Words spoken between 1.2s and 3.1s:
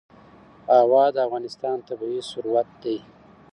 افغانستان طبعي ثروت دی.